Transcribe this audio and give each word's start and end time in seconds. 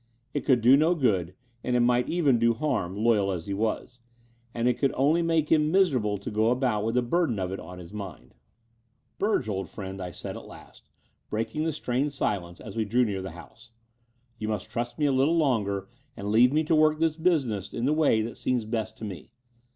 It 0.33 0.45
could 0.45 0.61
do 0.61 0.75
no 0.75 0.95
good, 0.95 1.35
and 1.63 1.75
it 1.75 1.81
might 1.81 2.09
even 2.09 2.39
do 2.39 2.55
harm, 2.55 2.97
loyal 2.97 3.31
as 3.31 3.45
he 3.45 3.53
was: 3.53 3.99
and 4.51 4.67
it 4.67 4.79
could 4.79 4.91
only 4.95 5.21
make 5.21 5.51
him 5.51 5.69
miserable 5.71 6.17
to 6.17 6.31
go 6.31 6.49
about 6.49 6.83
with 6.83 6.95
the 6.95 7.03
burden 7.03 7.37
of 7.37 7.51
it 7.51 7.59
on 7.59 7.77
his 7.77 7.93
mind. 7.93 8.33
*'Burge, 9.19 9.45
dear 9.45 9.53
old 9.53 9.69
friend," 9.69 10.01
I 10.01 10.09
said 10.09 10.35
at 10.35 10.47
last, 10.47 10.89
breaking 11.29 11.65
the 11.65 11.71
strained 11.71 12.13
silence, 12.13 12.59
as 12.59 12.75
we 12.75 12.83
drew 12.83 13.05
near 13.05 13.21
the 13.21 13.29
house, 13.33 13.69
"you 14.39 14.47
must 14.47 14.71
trust 14.71 14.97
me 14.97 15.05
a 15.05 15.11
little 15.11 15.37
longer 15.37 15.87
and 16.17 16.31
leave 16.31 16.51
me 16.51 16.63
to 16.63 16.73
work 16.75 16.97
this 16.97 17.15
business 17.15 17.71
in 17.71 17.85
the 17.85 17.93
way 17.93 18.23
that 18.23 18.37
seems 18.37 18.65
best 18.65 18.97
to 18.97 19.05
me. 19.05 19.29